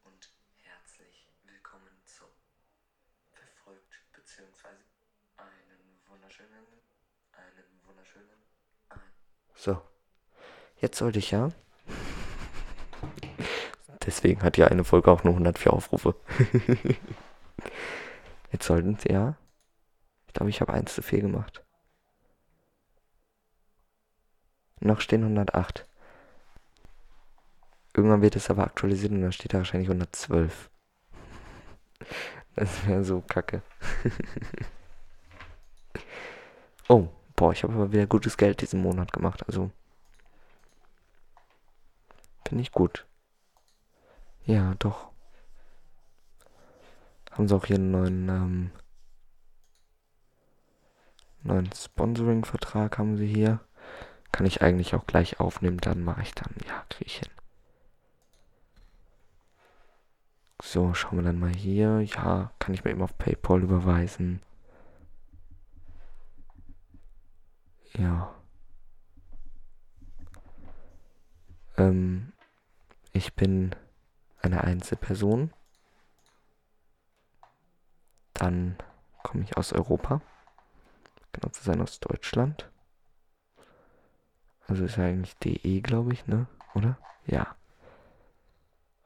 und 0.03 0.33
herzlich 0.63 1.29
willkommen 1.43 1.91
zu 2.05 2.23
Verfolgt 3.33 4.01
beziehungsweise 4.11 4.81
einen 5.37 6.01
wunderschönen, 6.09 6.65
einen 7.33 7.79
wunderschönen, 7.85 8.25
ein. 8.89 8.99
So. 9.53 9.79
Jetzt 10.77 10.97
sollte 10.97 11.19
ich 11.19 11.29
ja. 11.29 11.49
Deswegen 14.07 14.41
hat 14.41 14.57
ja 14.57 14.67
eine 14.67 14.83
Folge 14.83 15.11
auch 15.11 15.23
nur 15.23 15.33
104 15.33 15.71
Aufrufe. 15.71 16.15
Jetzt 18.51 18.65
sollten 18.65 18.97
sie 18.97 19.09
ja. 19.09 19.37
Glaube, 20.37 20.51
ich 20.51 20.61
habe 20.61 20.73
eins 20.73 20.93
zu 20.93 21.01
viel 21.01 21.21
gemacht. 21.21 21.63
Noch 24.79 25.01
stehen 25.01 25.23
108. 25.23 25.87
Irgendwann 27.95 28.21
wird 28.21 28.35
es 28.35 28.51
aber 28.51 28.63
aktualisiert 28.63 29.13
und 29.13 29.23
dann 29.23 29.31
steht 29.31 29.55
da 29.55 29.57
wahrscheinlich 29.57 29.89
112. 29.89 30.69
Das 32.55 32.87
wäre 32.87 33.03
so 33.03 33.21
kacke. 33.21 33.61
oh, 36.87 37.07
boah, 37.35 37.51
ich 37.51 37.63
habe 37.63 37.73
aber 37.73 37.91
wieder 37.91 38.07
gutes 38.07 38.35
Geld 38.35 38.61
diesen 38.61 38.81
Monat 38.81 39.13
gemacht. 39.13 39.43
Also. 39.47 39.69
Finde 42.47 42.63
ich 42.63 42.71
gut. 42.71 43.05
Ja, 44.45 44.73
doch. 44.79 45.11
Haben 47.31 47.47
sie 47.47 47.55
auch 47.55 47.65
hier 47.65 47.75
einen 47.75 47.91
neuen, 47.91 48.29
ähm, 48.29 48.71
neuen 51.47 51.71
Sponsoring-Vertrag 51.73 52.97
haben 52.97 53.17
sie 53.17 53.27
hier. 53.27 53.59
Kann 54.31 54.45
ich 54.45 54.61
eigentlich 54.61 54.93
auch 54.93 55.07
gleich 55.07 55.39
aufnehmen, 55.39 55.77
dann 55.77 56.03
mache 56.03 56.21
ich 56.21 56.33
dann, 56.35 56.53
ja, 56.67 56.83
kriege 56.89 57.07
ich 57.07 57.17
hin. 57.17 57.29
So, 60.61 60.93
schauen 60.93 61.19
wir 61.19 61.23
dann 61.23 61.39
mal 61.39 61.53
hier. 61.53 62.01
Ja, 62.01 62.51
kann 62.59 62.73
ich 62.73 62.83
mir 62.83 62.91
eben 62.91 63.01
auf 63.01 63.17
PayPal 63.17 63.61
überweisen. 63.63 64.41
Ja. 67.93 68.33
Ähm, 71.77 72.33
ich 73.13 73.33
bin 73.35 73.75
eine 74.41 74.63
Einzelperson. 74.63 75.51
Dann 78.33 78.77
komme 79.23 79.43
ich 79.43 79.57
aus 79.57 79.73
Europa. 79.73 80.21
Genau 81.39 81.49
zu 81.51 81.63
sein 81.63 81.81
aus 81.81 81.99
Deutschland. 81.99 82.67
Also 84.67 84.85
ist 84.85 84.97
ja 84.97 85.05
eigentlich 85.05 85.35
DE, 85.37 85.81
glaube 85.81 86.13
ich, 86.13 86.25
ne? 86.25 86.47
Oder? 86.73 86.97
Ja. 87.27 87.55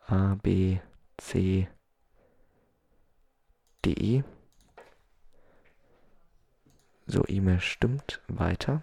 A, 0.07 0.35
B, 0.41 0.79
C, 1.17 1.67
D, 3.83 4.23
So, 7.05 7.25
E-Mail 7.27 7.59
stimmt. 7.59 8.21
Weiter. 8.29 8.81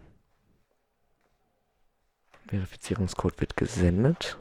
Verifizierungscode 2.48 3.40
wird 3.40 3.56
gesendet. 3.56 4.36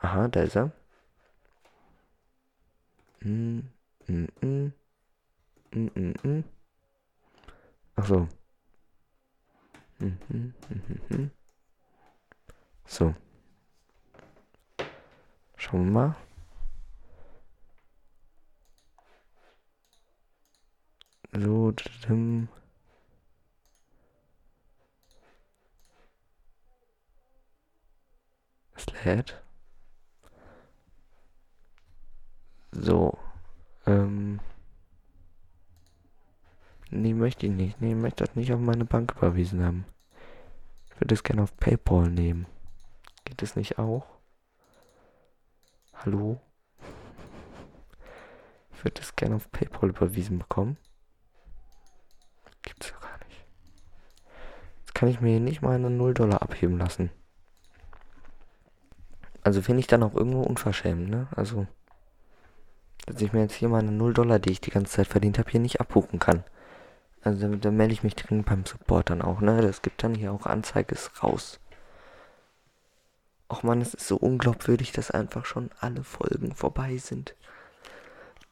Aha, 0.00 0.28
da 0.28 0.42
ist 0.42 0.56
er. 0.56 0.70
Mm, 3.24 3.60
mm, 4.08 4.28
mm. 4.42 4.72
Mm, 5.74 5.90
mm, 5.96 6.14
mm. 6.22 6.44
Ach 7.96 8.06
so. 8.06 8.28
Mhm, 9.98 10.18
mhm, 10.30 11.00
mhm. 11.08 11.30
So. 12.86 13.14
Schauen 15.56 15.86
wir 15.86 15.92
mal. 15.92 16.16
So, 21.32 21.72
dim. 21.72 22.48
Es 28.76 28.86
lädt. 29.04 29.42
So. 32.72 33.18
Ähm. 33.86 34.40
Nee, 36.96 37.12
möchte 37.12 37.46
ich 37.46 37.52
nicht. 37.52 37.80
Nee, 37.80 37.90
ich 37.90 37.96
möchte 37.96 38.24
das 38.24 38.36
nicht 38.36 38.52
auf 38.52 38.60
meine 38.60 38.84
Bank 38.84 39.14
überwiesen 39.16 39.64
haben. 39.64 39.84
Ich 40.92 41.00
würde 41.00 41.12
es 41.12 41.24
gerne 41.24 41.42
auf 41.42 41.56
PayPal 41.56 42.08
nehmen. 42.08 42.46
Geht 43.24 43.42
es 43.42 43.56
nicht 43.56 43.78
auch? 43.78 44.06
Hallo? 45.92 46.40
Ich 48.76 48.84
würde 48.84 49.00
es 49.00 49.16
gerne 49.16 49.36
auf 49.36 49.50
PayPal 49.50 49.88
überwiesen 49.88 50.38
bekommen. 50.38 50.76
Gibt's 52.60 52.90
ja 52.90 52.98
gar 52.98 53.18
nicht. 53.26 53.46
Jetzt 54.80 54.94
kann 54.94 55.08
ich 55.08 55.22
mir 55.22 55.30
hier 55.30 55.40
nicht 55.40 55.62
mal 55.62 55.74
eine 55.74 55.88
0 55.88 56.12
Dollar 56.12 56.42
abheben 56.42 56.76
lassen. 56.76 57.10
Also 59.42 59.62
finde 59.62 59.80
ich 59.80 59.86
dann 59.86 60.02
auch 60.02 60.14
irgendwo 60.14 60.42
unverschämt, 60.42 61.08
ne? 61.08 61.28
Also, 61.34 61.66
dass 63.06 63.22
ich 63.22 63.32
mir 63.32 63.40
jetzt 63.40 63.54
hier 63.54 63.70
meine 63.70 63.90
0 63.90 64.12
Dollar, 64.12 64.38
die 64.38 64.52
ich 64.52 64.60
die 64.60 64.70
ganze 64.70 64.92
Zeit 64.92 65.06
verdient 65.06 65.38
habe, 65.38 65.50
hier 65.50 65.60
nicht 65.60 65.80
abbuchen 65.80 66.18
kann. 66.18 66.44
Also 67.24 67.48
da, 67.56 67.70
melde 67.70 67.94
ich 67.94 68.02
mich 68.02 68.16
dringend 68.16 68.44
beim 68.44 68.66
Support 68.66 69.08
dann 69.08 69.22
auch, 69.22 69.40
ne? 69.40 69.62
Das 69.62 69.80
gibt 69.80 70.04
dann 70.04 70.14
hier 70.14 70.30
auch 70.30 70.44
Anzeige 70.44 70.94
raus. 71.22 71.58
Och 73.48 73.62
man, 73.62 73.80
es 73.80 73.94
ist 73.94 74.06
so 74.06 74.16
unglaubwürdig, 74.16 74.92
dass 74.92 75.10
einfach 75.10 75.46
schon 75.46 75.70
alle 75.80 76.04
Folgen 76.04 76.54
vorbei 76.54 76.98
sind. 76.98 77.34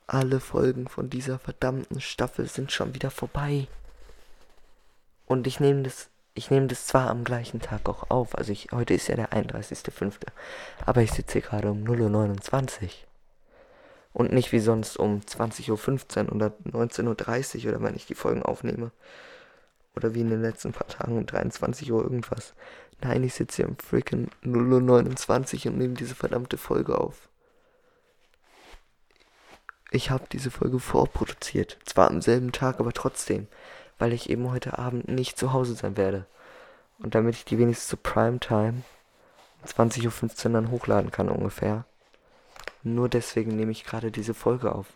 Alle 0.06 0.40
Folgen 0.40 0.88
von 0.88 1.10
dieser 1.10 1.38
verdammten 1.38 2.00
Staffel 2.00 2.48
sind 2.48 2.72
schon 2.72 2.94
wieder 2.94 3.10
vorbei. 3.10 3.68
Und 5.26 5.46
ich 5.46 5.60
nehme 5.60 5.82
das, 5.82 6.08
ich 6.32 6.50
nehme 6.50 6.66
das 6.66 6.86
zwar 6.86 7.10
am 7.10 7.24
gleichen 7.24 7.60
Tag 7.60 7.86
auch 7.88 8.10
auf, 8.10 8.36
also 8.36 8.52
ich, 8.52 8.68
heute 8.72 8.94
ist 8.94 9.08
ja 9.08 9.16
der 9.16 9.32
31.05., 9.32 10.26
aber 10.86 11.02
ich 11.02 11.12
sitze 11.12 11.34
hier 11.34 11.42
gerade 11.42 11.70
um 11.70 11.84
0.29 11.84 12.82
Uhr. 12.82 12.90
Und 14.12 14.32
nicht 14.32 14.52
wie 14.52 14.60
sonst 14.60 14.98
um 14.98 15.20
20.15 15.20 16.26
Uhr 16.26 16.32
oder 16.34 16.52
19.30 16.70 17.64
Uhr 17.64 17.72
oder 17.72 17.82
wenn 17.82 17.96
ich 17.96 18.06
die 18.06 18.14
Folgen 18.14 18.42
aufnehme. 18.42 18.90
Oder 19.96 20.14
wie 20.14 20.20
in 20.20 20.30
den 20.30 20.42
letzten 20.42 20.72
paar 20.72 20.86
Tagen 20.86 21.18
um 21.18 21.26
23 21.26 21.92
Uhr 21.92 22.02
irgendwas. 22.02 22.54
Nein, 23.00 23.24
ich 23.24 23.34
sitze 23.34 23.56
hier 23.56 23.68
um 23.68 23.76
freaking 23.78 24.28
0.29 24.44 25.66
Uhr 25.66 25.72
und 25.72 25.78
nehme 25.78 25.94
diese 25.94 26.14
verdammte 26.14 26.56
Folge 26.56 26.98
auf. 26.98 27.28
Ich 29.90 30.10
habe 30.10 30.24
diese 30.32 30.50
Folge 30.50 30.78
vorproduziert. 30.78 31.78
Zwar 31.84 32.08
am 32.08 32.22
selben 32.22 32.52
Tag, 32.52 32.80
aber 32.80 32.92
trotzdem. 32.92 33.46
Weil 33.98 34.12
ich 34.12 34.30
eben 34.30 34.50
heute 34.50 34.78
Abend 34.78 35.08
nicht 35.08 35.38
zu 35.38 35.52
Hause 35.52 35.74
sein 35.74 35.96
werde. 35.96 36.26
Und 36.98 37.14
damit 37.14 37.34
ich 37.34 37.44
die 37.44 37.58
wenigstens 37.58 37.88
zu 37.88 37.96
Primetime 37.96 38.82
um 39.62 39.68
20.15 39.68 40.46
Uhr 40.46 40.52
dann 40.52 40.70
hochladen 40.70 41.10
kann 41.10 41.28
ungefähr. 41.28 41.84
Nur 42.82 43.08
deswegen 43.08 43.56
nehme 43.56 43.72
ich 43.72 43.84
gerade 43.84 44.10
diese 44.10 44.34
Folge 44.34 44.74
auf. 44.74 44.88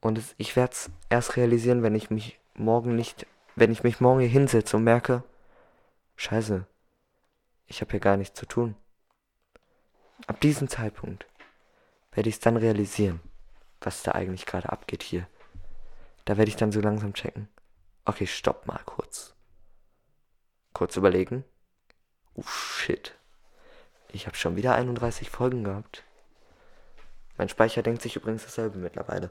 Und 0.00 0.18
es, 0.18 0.34
ich 0.38 0.56
werde 0.56 0.72
es 0.72 0.90
erst 1.08 1.36
realisieren, 1.36 1.82
wenn 1.82 1.94
ich 1.94 2.10
mich 2.10 2.38
morgen 2.54 2.96
nicht, 2.96 3.26
wenn 3.54 3.70
ich 3.70 3.82
mich 3.82 4.00
morgen 4.00 4.20
hier 4.20 4.28
hinsetze 4.28 4.76
und 4.76 4.84
merke, 4.84 5.22
scheiße, 6.16 6.66
ich 7.66 7.80
habe 7.80 7.90
hier 7.92 8.00
gar 8.00 8.16
nichts 8.16 8.38
zu 8.38 8.46
tun. 8.46 8.74
Ab 10.26 10.40
diesem 10.40 10.68
Zeitpunkt 10.68 11.26
werde 12.12 12.28
ich 12.28 12.36
es 12.36 12.40
dann 12.40 12.56
realisieren, 12.56 13.20
was 13.80 14.02
da 14.02 14.12
eigentlich 14.12 14.46
gerade 14.46 14.70
abgeht 14.70 15.02
hier. 15.02 15.26
Da 16.24 16.36
werde 16.36 16.48
ich 16.48 16.56
dann 16.56 16.72
so 16.72 16.80
langsam 16.80 17.14
checken. 17.14 17.48
Okay, 18.04 18.26
stopp 18.26 18.66
mal 18.66 18.80
kurz. 18.84 19.34
Kurz 20.72 20.96
überlegen. 20.96 21.44
Oh 22.34 22.42
shit. 22.42 23.16
Ich 24.12 24.26
habe 24.26 24.36
schon 24.36 24.56
wieder 24.56 24.74
31 24.74 25.30
Folgen 25.30 25.62
gehabt. 25.64 26.04
Mein 27.36 27.48
Speicher 27.48 27.82
denkt 27.82 28.02
sich 28.02 28.16
übrigens 28.16 28.42
dasselbe 28.44 28.78
mittlerweile. 28.78 29.30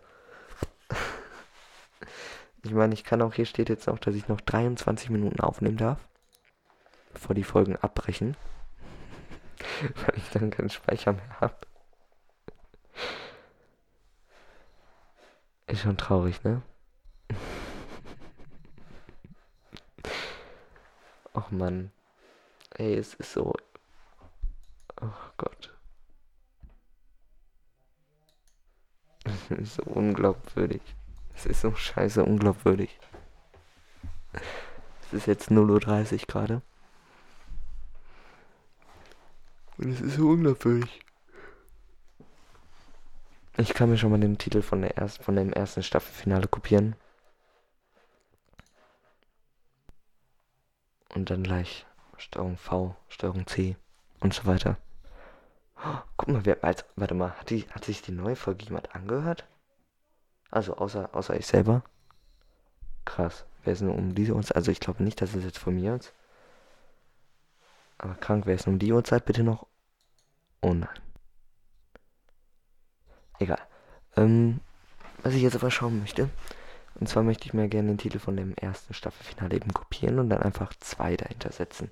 ich 2.63 2.71
meine, 2.71 2.93
ich 2.93 3.03
kann 3.03 3.21
auch, 3.21 3.33
hier 3.33 3.45
steht 3.45 3.69
jetzt 3.69 3.87
noch, 3.87 3.99
dass 3.99 4.15
ich 4.15 4.27
noch 4.27 4.41
23 4.41 5.09
Minuten 5.09 5.41
aufnehmen 5.41 5.77
darf. 5.77 5.99
Bevor 7.13 7.35
die 7.35 7.43
Folgen 7.43 7.75
abbrechen. 7.75 8.37
Weil 9.95 10.17
ich 10.17 10.29
dann 10.29 10.49
keinen 10.49 10.69
Speicher 10.69 11.13
mehr 11.13 11.39
habe. 11.41 11.57
Ist 15.67 15.81
schon 15.81 15.97
traurig, 15.97 16.43
ne? 16.43 16.61
Och 21.35 21.51
Mann. 21.51 21.91
Ey, 22.71 22.95
es 22.95 23.13
ist 23.15 23.33
so. 23.33 23.53
Oh 25.01 25.07
Gott. 25.37 25.73
Es 29.23 29.38
ist 29.57 29.75
so 29.75 29.83
unglaubwürdig. 29.83 30.81
Es 31.35 31.45
ist 31.45 31.61
so 31.61 31.73
scheiße 31.73 32.23
unglaubwürdig. 32.23 32.99
Es 35.03 35.13
ist 35.13 35.27
jetzt 35.27 35.49
0.30 35.49 36.13
Uhr 36.13 36.19
gerade. 36.27 36.61
Und 39.77 39.91
es 39.91 40.01
ist 40.01 40.15
so 40.15 40.29
unglaubwürdig. 40.29 41.01
Ich 43.57 43.73
kann 43.73 43.89
mir 43.89 43.97
schon 43.97 44.11
mal 44.11 44.19
den 44.19 44.37
Titel 44.37 44.61
von, 44.61 44.81
der 44.81 44.97
erst, 44.97 45.23
von 45.23 45.35
dem 45.35 45.51
ersten 45.51 45.83
Staffelfinale 45.83 46.47
kopieren. 46.47 46.95
Und 51.15 51.29
dann 51.29 51.43
gleich 51.43 51.85
Steuerung 52.17 52.57
V, 52.57 52.95
Steuerung 53.09 53.47
C 53.47 53.75
und 54.19 54.33
so 54.33 54.45
weiter. 54.45 54.77
Guck 56.17 56.27
mal, 56.27 56.45
wer, 56.45 56.57
warte 56.95 57.13
mal, 57.13 57.31
hat, 57.31 57.49
die, 57.49 57.65
hat 57.71 57.85
sich 57.85 58.01
die 58.01 58.11
neue 58.11 58.35
Folge 58.35 58.65
jemand 58.65 58.93
angehört? 58.95 59.45
Also 60.51 60.75
außer, 60.75 61.09
außer 61.13 61.35
ich 61.37 61.47
selber? 61.47 61.83
Krass. 63.05 63.45
Wer 63.63 63.73
ist 63.73 63.81
nur 63.81 63.95
um 63.95 64.15
diese 64.15 64.33
Uhrzeit? 64.33 64.55
Also 64.55 64.71
ich 64.71 64.79
glaube 64.79 65.03
nicht, 65.03 65.21
dass 65.21 65.35
es 65.35 65.43
jetzt 65.43 65.57
von 65.57 65.75
mir 65.75 65.95
ist. 65.95 66.13
Aber 67.97 68.15
krank, 68.15 68.45
wer 68.45 68.55
ist 68.55 68.65
nur 68.65 68.73
um 68.73 68.79
die 68.79 68.93
Uhrzeit 68.93 69.25
bitte 69.25 69.43
noch? 69.43 69.67
Oh 70.61 70.73
nein. 70.73 70.99
Egal. 73.39 73.59
Ähm, 74.15 74.59
was 75.23 75.33
ich 75.33 75.41
jetzt 75.41 75.55
aber 75.55 75.71
schauen 75.71 75.99
möchte. 75.99 76.29
Und 76.99 77.07
zwar 77.07 77.23
möchte 77.23 77.45
ich 77.45 77.53
mir 77.53 77.69
gerne 77.69 77.89
den 77.89 77.97
Titel 77.97 78.19
von 78.19 78.35
dem 78.35 78.53
ersten 78.55 78.93
Staffelfinale 78.93 79.55
eben 79.55 79.73
kopieren 79.73 80.19
und 80.19 80.29
dann 80.29 80.41
einfach 80.41 80.73
zwei 80.79 81.15
dahinter 81.15 81.51
setzen. 81.51 81.91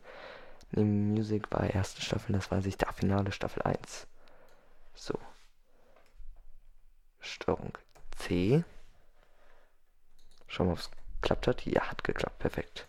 Neben 0.71 1.13
Music 1.13 1.51
war 1.51 1.69
erste 1.69 2.01
Staffel, 2.01 2.33
das 2.33 2.51
war 2.51 2.61
sich 2.61 2.77
der 2.77 2.91
Finale 2.93 3.31
Staffel 3.31 3.63
1. 3.63 4.07
So. 4.95 5.17
Steuerung 7.19 7.73
C. 8.17 8.63
Schauen 10.47 10.67
wir, 10.67 10.73
ob 10.73 10.79
es 10.79 10.91
geklappt 11.21 11.47
hat. 11.47 11.65
Ja, 11.65 11.89
hat 11.89 12.03
geklappt. 12.03 12.39
Perfekt. 12.39 12.87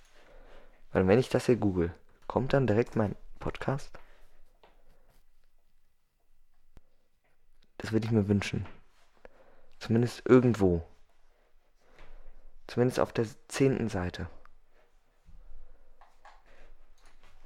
Weil 0.92 1.06
wenn 1.06 1.18
ich 1.18 1.28
das 1.28 1.46
hier 1.46 1.56
google, 1.56 1.94
kommt 2.26 2.52
dann 2.52 2.66
direkt 2.66 2.96
mein 2.96 3.14
Podcast? 3.38 3.90
Das 7.78 7.92
würde 7.92 8.06
ich 8.06 8.12
mir 8.12 8.28
wünschen. 8.28 8.66
Zumindest 9.78 10.22
irgendwo. 10.26 10.84
Zumindest 12.66 13.00
auf 13.00 13.12
der 13.12 13.26
zehnten 13.48 13.88
Seite. 13.88 14.28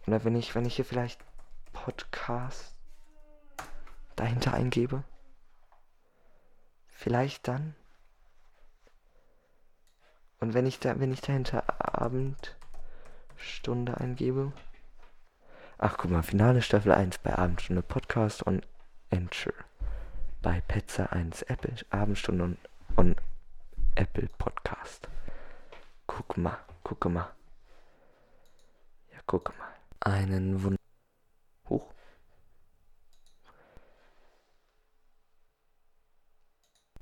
Oder 0.07 0.25
wenn 0.25 0.35
ich, 0.35 0.55
wenn 0.55 0.65
ich 0.65 0.77
hier 0.77 0.85
vielleicht 0.85 1.21
Podcast 1.73 2.75
dahinter 4.17 4.55
eingebe. 4.55 5.05
Vielleicht 6.89 7.47
dann. 7.49 7.75
Und 10.41 10.55
wenn 10.55 10.67
ich 10.67 10.81
da, 10.81 10.99
wenn 11.01 11.13
ich 11.13 11.21
dahinter 11.21 11.65
Abendstunde 11.79 13.99
eingebe. 13.99 14.53
Ach 15.79 15.97
guck 15.97 16.11
mal, 16.11 16.23
Finale 16.23 16.63
Staffel 16.63 16.93
1 16.93 17.19
bei 17.19 17.37
Abendstunde 17.37 17.83
Podcast 17.83 18.43
und 18.43 18.67
Enter 19.11 19.53
bei 20.43 20.61
Petzer 20.61 21.13
1 21.13 21.43
Apple 21.43 21.75
Abendstunde 21.91 22.45
und, 22.45 22.59
und 22.97 23.17
Apple 23.95 24.29
Podcast. 24.39 25.09
Guck 26.07 26.37
mal, 26.37 26.59
guck 26.83 27.05
mal. 27.07 27.31
Ja, 29.13 29.19
guck 29.27 29.57
mal. 29.59 29.72
Einen 30.05 30.65
Wund. 30.65 30.79
Huch. 31.69 31.95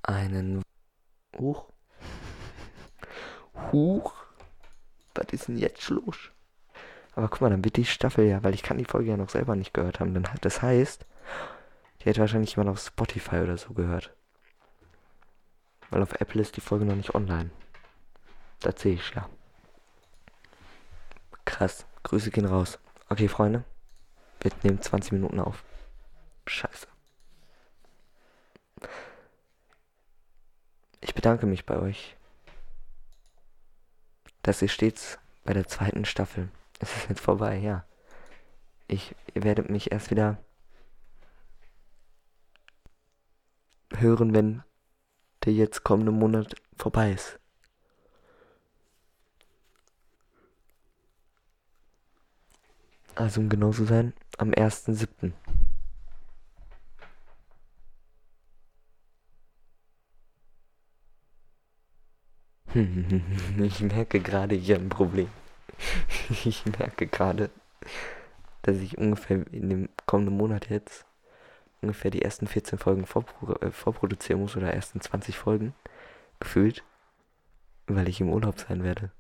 Einen. 0.02 0.62
Huch. 1.38 1.64
Huch. 3.72 4.12
Was 5.14 5.32
ist 5.32 5.48
denn 5.48 5.56
jetzt 5.56 5.88
los? 5.88 6.30
Aber 7.14 7.28
guck 7.28 7.40
mal, 7.40 7.50
dann 7.50 7.64
wird 7.64 7.76
die 7.76 7.86
Staffel 7.86 8.26
ja, 8.26 8.42
weil 8.44 8.54
ich 8.54 8.62
kann 8.62 8.76
die 8.76 8.84
Folge 8.84 9.10
ja 9.10 9.16
noch 9.16 9.30
selber 9.30 9.56
nicht 9.56 9.72
gehört 9.72 9.98
haben. 9.98 10.12
Dann, 10.12 10.28
das 10.42 10.60
heißt, 10.60 11.06
die 12.00 12.04
hätte 12.04 12.20
wahrscheinlich 12.20 12.54
jemand 12.54 12.70
auf 12.70 12.80
Spotify 12.80 13.36
oder 13.36 13.56
so 13.56 13.72
gehört. 13.72 14.14
Weil 15.88 16.02
auf 16.02 16.20
Apple 16.20 16.42
ist 16.42 16.56
die 16.56 16.60
Folge 16.60 16.84
noch 16.84 16.96
nicht 16.96 17.14
online. 17.14 17.50
Das 18.60 18.80
sehe 18.80 18.94
ich 18.94 19.14
ja. 19.14 19.28
Krass. 21.46 21.86
Grüße 22.02 22.30
gehen 22.30 22.46
raus. 22.46 22.78
Okay, 23.10 23.28
Freunde. 23.28 23.64
Wir 24.40 24.50
nehmen 24.62 24.80
20 24.80 25.12
Minuten 25.12 25.38
auf. 25.38 25.62
Scheiße. 26.46 26.86
Ich 31.02 31.14
bedanke 31.14 31.44
mich 31.44 31.66
bei 31.66 31.78
euch 31.78 32.16
dass 34.42 34.62
ihr 34.62 34.68
stets 34.68 35.18
bei 35.44 35.52
der 35.52 35.66
zweiten 35.66 36.04
Staffel. 36.04 36.48
Es 36.82 36.96
ist 36.96 37.10
jetzt 37.10 37.20
vorbei, 37.20 37.58
ja. 37.58 37.84
Ich, 38.88 39.14
ihr 39.34 39.42
werdet 39.44 39.68
mich 39.68 39.92
erst 39.92 40.10
wieder 40.10 40.38
hören, 43.94 44.32
wenn 44.32 44.62
der 45.44 45.52
jetzt 45.52 45.84
kommende 45.84 46.10
Monat 46.10 46.54
vorbei 46.78 47.12
ist. 47.12 47.38
Also 53.20 53.42
um 53.42 53.50
genau 53.50 53.70
zu 53.70 53.84
sein, 53.84 54.14
am 54.38 54.52
1.7. 54.52 55.32
Ich 63.62 63.80
merke 63.82 64.20
gerade 64.20 64.54
hier 64.54 64.76
ein 64.76 64.88
Problem. 64.88 65.28
Ich 66.44 66.64
merke 66.64 67.06
gerade, 67.06 67.50
dass 68.62 68.78
ich 68.78 68.96
ungefähr 68.96 69.44
in 69.52 69.68
dem 69.68 69.88
kommenden 70.06 70.38
Monat 70.38 70.70
jetzt 70.70 71.04
ungefähr 71.82 72.10
die 72.10 72.22
ersten 72.22 72.46
14 72.46 72.78
Folgen 72.78 73.04
vorpro 73.04 73.52
äh, 73.60 73.70
vorproduzieren 73.70 74.40
muss 74.40 74.56
oder 74.56 74.72
ersten 74.72 75.02
20 75.02 75.36
Folgen 75.36 75.74
gefühlt, 76.38 76.84
weil 77.86 78.08
ich 78.08 78.22
im 78.22 78.30
Urlaub 78.30 78.58
sein 78.60 78.82
werde. 78.82 79.10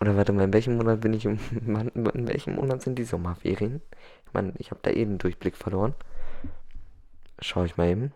Oder 0.00 0.16
warte 0.16 0.32
mal, 0.32 0.44
in 0.44 0.52
welchem 0.52 0.76
Monat 0.76 1.00
bin 1.00 1.14
ich 1.14 1.24
im 1.24 1.38
in 2.14 2.28
welchem 2.28 2.54
Monat 2.56 2.82
sind 2.82 2.98
die 2.98 3.04
Sommerferien? 3.04 3.82
Ich 4.26 4.32
meine, 4.34 4.52
ich 4.58 4.70
habe 4.70 4.80
da 4.82 4.90
eben 4.90 5.12
einen 5.12 5.18
Durchblick 5.18 5.56
verloren. 5.56 5.94
Schau 7.40 7.64
ich 7.64 7.76
mal 7.76 7.88
eben. 7.88 8.12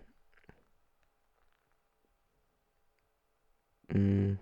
Hm. 3.92 4.38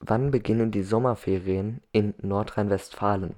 Wann 0.00 0.30
beginnen 0.30 0.70
die 0.70 0.82
Sommerferien 0.82 1.82
in 1.92 2.14
Nordrhein-Westfalen? 2.18 3.34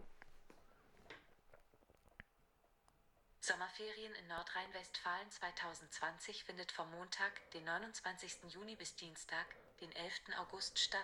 Sommerferien 3.40 4.12
in 4.22 4.27
Nordrhein-Westfalen 4.38 5.28
2020 5.30 6.44
findet 6.44 6.70
vom 6.70 6.88
Montag, 6.92 7.32
den 7.54 7.64
29. 7.64 8.54
Juni 8.54 8.76
bis 8.76 8.94
Dienstag, 8.94 9.46
den 9.80 9.90
11. 9.90 10.38
August 10.38 10.78
statt. 10.78 11.00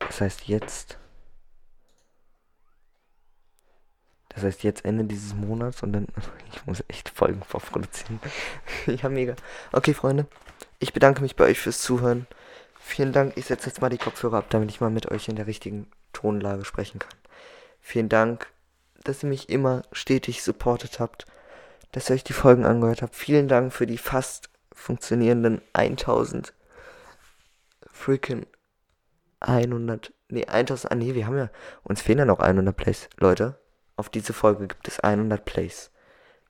Das 0.00 0.20
heißt 0.20 0.48
jetzt. 0.48 0.98
Das 4.30 4.42
heißt 4.42 4.64
jetzt 4.64 4.84
Ende 4.84 5.04
dieses 5.04 5.34
Monats 5.34 5.84
und 5.84 5.92
dann. 5.92 6.08
Ich 6.52 6.66
muss 6.66 6.82
echt 6.88 7.08
Folgen 7.08 7.44
vorproduzieren. 7.44 8.18
ja, 8.86 9.08
mega. 9.08 9.36
Okay, 9.70 9.94
Freunde. 9.94 10.26
Ich 10.80 10.92
bedanke 10.92 11.22
mich 11.22 11.36
bei 11.36 11.44
euch 11.44 11.60
fürs 11.60 11.80
Zuhören. 11.80 12.26
Vielen 12.80 13.12
Dank. 13.12 13.36
Ich 13.36 13.46
setze 13.46 13.68
jetzt 13.68 13.80
mal 13.80 13.88
die 13.88 13.98
Kopfhörer 13.98 14.38
ab, 14.38 14.46
damit 14.50 14.70
ich 14.70 14.80
mal 14.80 14.90
mit 14.90 15.08
euch 15.08 15.28
in 15.28 15.36
der 15.36 15.46
richtigen 15.46 15.88
Tonlage 16.12 16.64
sprechen 16.64 16.98
kann. 16.98 17.16
Vielen 17.80 18.08
Dank, 18.08 18.48
dass 19.04 19.22
ihr 19.22 19.28
mich 19.28 19.48
immer 19.48 19.82
stetig 19.92 20.42
supportet 20.42 21.00
habt, 21.00 21.26
dass 21.92 22.10
ihr 22.10 22.14
euch 22.14 22.24
die 22.24 22.32
Folgen 22.32 22.64
angehört 22.64 23.02
habt. 23.02 23.16
Vielen 23.16 23.48
Dank 23.48 23.72
für 23.72 23.86
die 23.86 23.98
fast 23.98 24.50
funktionierenden 24.72 25.60
1000 25.72 26.54
freaking 27.92 28.46
100, 29.40 30.12
nee, 30.28 30.46
1000, 30.46 30.92
ah 30.92 30.94
nee, 30.94 31.14
wir 31.14 31.26
haben 31.26 31.36
ja, 31.36 31.50
uns 31.82 32.02
fehlen 32.02 32.18
ja 32.18 32.24
noch 32.24 32.40
100 32.40 32.76
Plays. 32.76 33.08
Leute, 33.18 33.58
auf 33.96 34.08
diese 34.08 34.32
Folge 34.32 34.68
gibt 34.68 34.86
es 34.88 35.00
100 35.00 35.44
Plays. 35.44 35.90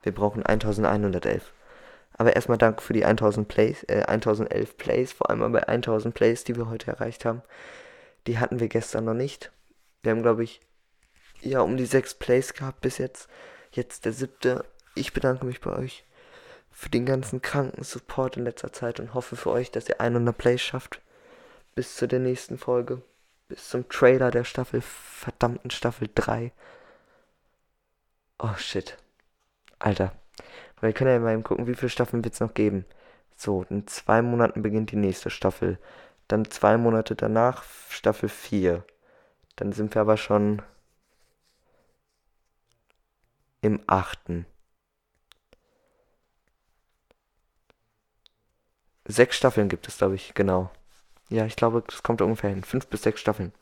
Wir 0.03 0.13
brauchen 0.13 0.45
1111. 0.45 1.53
Aber 2.15 2.35
erstmal 2.35 2.59
danke 2.59 2.83
für 2.83 2.93
die 2.93 3.05
1000 3.05 3.49
Plays, 3.49 3.85
äh, 3.85 4.03
1011 4.07 4.77
Plays, 4.77 5.13
vor 5.13 5.31
allem 5.31 5.53
bei 5.53 5.67
1000 5.69 6.15
Plays, 6.15 6.45
die 6.45 6.57
wir 6.57 6.69
heute 6.69 6.91
erreicht 6.91 7.25
haben. 7.25 7.43
Die 8.27 8.39
hatten 8.39 8.61
wir 8.61 8.69
gestern 8.69 9.05
noch 9.05 9.15
nicht. 9.15 9.53
Wir 10.03 10.13
haben, 10.13 10.23
glaube 10.23 10.45
ich, 10.45 10.61
ja, 11.41 11.61
um 11.61 11.77
die 11.77 11.87
6 11.87 12.15
Plays 12.15 12.55
gehabt 12.55 12.81
bis 12.81 12.99
jetzt. 12.99 13.29
Jetzt 13.73 14.05
der 14.05 14.13
siebte. 14.13 14.65
Ich 14.95 15.13
bedanke 15.13 15.47
mich 15.47 15.61
bei 15.61 15.73
euch 15.73 16.05
für 16.71 16.89
den 16.89 17.05
ganzen 17.05 17.43
kranken 17.43 17.85
Support 17.85 18.37
in 18.37 18.45
letzter 18.45 18.73
Zeit 18.73 19.01
und 19.01 19.15
hoffe 19.15 19.37
für 19.37 19.51
euch, 19.51 19.71
dass 19.71 19.89
ihr 19.89 20.01
100 20.01 20.37
Plays 20.37 20.61
schafft. 20.63 21.01
Bis 21.75 21.97
zu 21.97 22.09
der 22.09 22.21
nächsten 22.21 22.59
Folge. 22.59 23.03
Bis 23.49 23.69
zum 23.69 23.89
Trailer 23.89 24.31
der 24.31 24.45
Staffel, 24.45 24.81
verdammten 24.81 25.71
Staffel 25.71 26.09
3. 26.15 26.53
Oh 28.39 28.55
shit. 28.57 28.97
Alter, 29.79 30.13
wir 30.81 30.93
können 30.93 31.11
ja 31.11 31.19
mal 31.19 31.35
eben 31.35 31.43
gucken, 31.43 31.67
wie 31.67 31.75
viele 31.75 31.91
Staffeln 31.91 32.25
wird 32.25 32.35
es 32.35 32.41
noch 32.41 32.55
geben. 32.55 32.85
So, 33.37 33.65
in 33.69 33.87
zwei 33.87 34.23
Monaten 34.23 34.63
beginnt 34.63 34.93
die 34.93 34.97
nächste 34.97 35.31
Staffel. 35.31 35.79
Dann 36.29 36.51
zwei 36.51 36.77
Monate 36.77 37.17
danach 37.17 37.65
Staffel 37.89 38.29
4. 38.29 38.85
Dann 39.57 39.73
sind 39.73 39.95
wir 39.95 40.03
aber 40.03 40.17
schon 40.17 40.63
im 43.63 43.83
achten. 43.87 44.47
Sechs 49.07 49.37
Staffeln 49.37 49.69
gibt 49.69 49.89
es, 49.89 49.99
glaube 49.99 50.15
ich, 50.15 50.35
genau. 50.35 50.71
Ja, 51.29 51.47
ich 51.47 51.57
glaube, 51.57 51.83
das 51.87 52.03
kommt 52.03 52.23
ungefähr 52.23 52.51
hin. 52.51 52.65
Fünf 52.65 52.87
bis 52.87 53.03
sechs 53.03 53.21
Staffeln. 53.21 53.53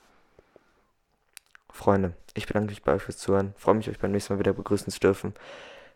Freunde, 1.70 2.14
ich 2.34 2.46
bedanke 2.46 2.70
mich 2.70 2.82
bei 2.82 2.94
euch 2.94 3.02
fürs 3.02 3.18
Zuhören. 3.18 3.54
Freue 3.56 3.76
mich, 3.76 3.88
euch 3.88 3.98
beim 3.98 4.10
nächsten 4.10 4.32
Mal 4.32 4.40
wieder 4.40 4.52
begrüßen 4.52 4.92
zu 4.92 5.00
dürfen. 5.00 5.34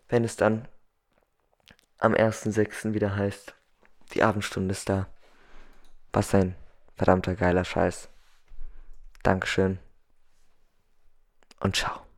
Wenn 0.08 0.24
es 0.24 0.36
dann 0.36 0.68
am 1.98 2.14
1.6. 2.14 2.94
wieder 2.94 3.16
heißt, 3.16 3.54
die 4.12 4.22
Abendstunde 4.22 4.72
ist 4.72 4.88
da. 4.88 5.06
Was 6.12 6.34
ein 6.34 6.54
verdammter 6.96 7.34
geiler 7.34 7.64
Scheiß. 7.64 8.08
Dankeschön. 9.22 9.78
Und 11.60 11.76
ciao. 11.76 12.11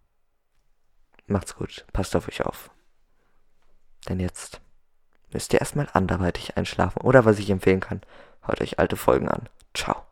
Macht's 1.27 1.57
gut. 1.57 1.85
Passt 1.93 2.15
auf 2.17 2.29
euch 2.29 2.45
auf. 2.45 2.71
Denn 4.09 4.21
jetzt 4.21 4.61
müsst 5.33 5.53
ihr 5.53 5.61
erstmal 5.61 5.89
anderweitig 5.93 6.57
einschlafen. 6.57 7.01
Oder 7.01 7.25
was 7.25 7.39
ich 7.39 7.51
empfehlen 7.51 7.81
kann, 7.81 8.03
hört 8.43 8.61
euch 8.61 8.79
alte 8.79 8.97
Folgen 8.97 9.29
an. 9.29 9.49
Ciao. 9.75 10.05